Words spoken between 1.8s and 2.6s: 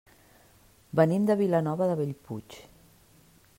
de Bellpuig.